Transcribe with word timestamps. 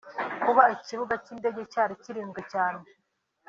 Kuba 0.43 0.63
ikibuga 0.75 1.13
cy’indege 1.23 1.61
cyari 1.71 1.93
kirinzwe 2.03 2.41
cyane 2.53 2.81